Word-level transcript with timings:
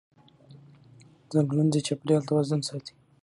ځنګلونه 1.31 1.69
د 1.73 1.75
چاپېریال 1.87 2.23
توازن 2.29 2.61
ساتي 2.69 2.93